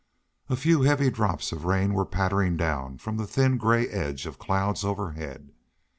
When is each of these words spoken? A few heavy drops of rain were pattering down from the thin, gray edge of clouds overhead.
A 0.49 0.55
few 0.55 0.81
heavy 0.81 1.11
drops 1.11 1.51
of 1.51 1.63
rain 1.63 1.93
were 1.93 2.07
pattering 2.07 2.57
down 2.57 2.97
from 2.97 3.17
the 3.17 3.27
thin, 3.27 3.59
gray 3.59 3.87
edge 3.87 4.25
of 4.25 4.39
clouds 4.39 4.83
overhead. 4.83 5.51